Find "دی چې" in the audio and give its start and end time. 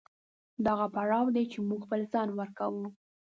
1.35-1.57